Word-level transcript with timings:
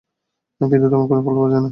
কিন্তু 0.61 0.87
তেমন 0.91 1.05
কোনো 1.07 1.21
ফল 1.25 1.33
পাওয়া 1.37 1.49
যায় 1.51 1.61
না। 1.61 1.69